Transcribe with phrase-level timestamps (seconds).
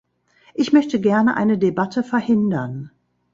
[0.55, 2.89] Ich möchte gerne eine Debatte verhindern.